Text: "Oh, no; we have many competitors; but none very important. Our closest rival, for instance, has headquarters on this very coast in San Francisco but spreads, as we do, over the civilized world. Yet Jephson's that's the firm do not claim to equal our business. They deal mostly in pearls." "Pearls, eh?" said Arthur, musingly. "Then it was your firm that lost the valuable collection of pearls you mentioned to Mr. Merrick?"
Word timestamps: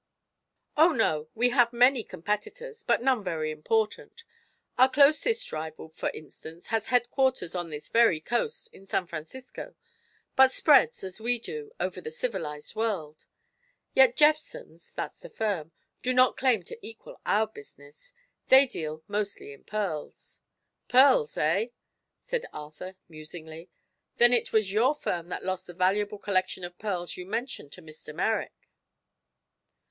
"Oh, 0.77 0.93
no; 0.93 1.29
we 1.35 1.49
have 1.49 1.71
many 1.71 2.03
competitors; 2.03 2.81
but 2.81 3.03
none 3.03 3.23
very 3.23 3.51
important. 3.51 4.23
Our 4.75 4.89
closest 4.89 5.51
rival, 5.51 5.89
for 5.89 6.09
instance, 6.09 6.69
has 6.69 6.87
headquarters 6.87 7.53
on 7.53 7.69
this 7.69 7.87
very 7.89 8.19
coast 8.19 8.73
in 8.73 8.87
San 8.87 9.05
Francisco 9.05 9.75
but 10.35 10.49
spreads, 10.51 11.03
as 11.03 11.21
we 11.21 11.37
do, 11.37 11.71
over 11.79 12.01
the 12.01 12.09
civilized 12.09 12.75
world. 12.75 13.27
Yet 13.93 14.17
Jephson's 14.17 14.91
that's 14.91 15.19
the 15.19 15.29
firm 15.29 15.71
do 16.01 16.13
not 16.15 16.35
claim 16.35 16.63
to 16.63 16.79
equal 16.83 17.21
our 17.27 17.45
business. 17.45 18.11
They 18.47 18.65
deal 18.65 19.03
mostly 19.07 19.53
in 19.53 19.65
pearls." 19.65 20.41
"Pearls, 20.87 21.37
eh?" 21.37 21.67
said 22.19 22.47
Arthur, 22.51 22.95
musingly. 23.07 23.69
"Then 24.17 24.33
it 24.33 24.51
was 24.51 24.71
your 24.73 24.95
firm 24.95 25.29
that 25.29 25.45
lost 25.45 25.67
the 25.67 25.75
valuable 25.75 26.17
collection 26.17 26.63
of 26.63 26.79
pearls 26.79 27.17
you 27.17 27.27
mentioned 27.27 27.71
to 27.73 27.83
Mr. 27.83 28.15
Merrick?" 28.15 28.67